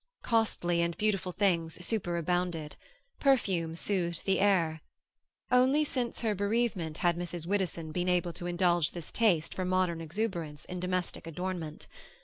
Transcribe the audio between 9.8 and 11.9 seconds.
exuberance in domestic adornment.